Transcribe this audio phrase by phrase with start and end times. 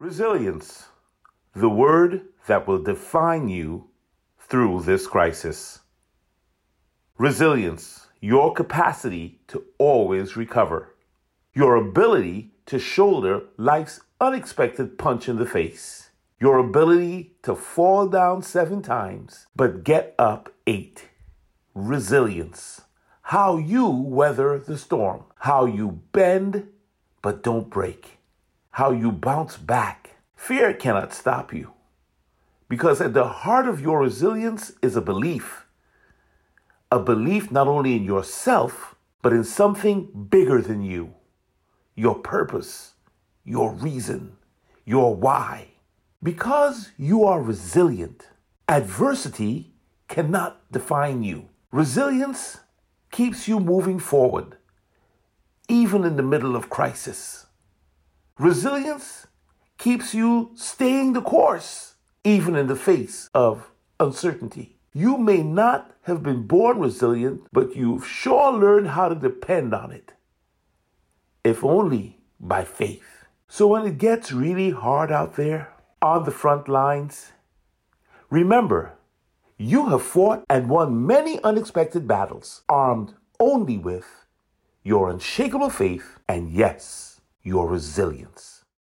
[0.00, 0.88] Resilience,
[1.54, 3.90] the word that will define you
[4.40, 5.80] through this crisis.
[7.16, 10.96] Resilience, your capacity to always recover,
[11.54, 18.42] your ability to shoulder life's unexpected punch in the face, your ability to fall down
[18.42, 21.08] seven times but get up eight.
[21.72, 22.80] Resilience,
[23.22, 26.66] how you weather the storm, how you bend
[27.22, 28.18] but don't break,
[28.74, 30.16] how you bounce back.
[30.34, 31.72] Fear cannot stop you
[32.68, 35.66] because at the heart of your resilience is a belief.
[36.90, 41.14] A belief not only in yourself, but in something bigger than you
[41.94, 42.94] your purpose,
[43.44, 44.36] your reason,
[44.84, 45.68] your why.
[46.20, 48.26] Because you are resilient,
[48.68, 49.74] adversity
[50.08, 51.48] cannot define you.
[51.70, 52.58] Resilience
[53.12, 54.56] keeps you moving forward,
[55.68, 57.46] even in the middle of crisis.
[58.38, 59.28] Resilience
[59.78, 61.94] keeps you staying the course,
[62.24, 64.76] even in the face of uncertainty.
[64.92, 69.92] You may not have been born resilient, but you've sure learned how to depend on
[69.92, 70.14] it,
[71.44, 73.24] if only by faith.
[73.46, 75.72] So when it gets really hard out there
[76.02, 77.30] on the front lines,
[78.30, 78.94] remember
[79.56, 84.26] you have fought and won many unexpected battles, armed only with
[84.82, 87.13] your unshakable faith and, yes,
[87.44, 88.63] your resilience.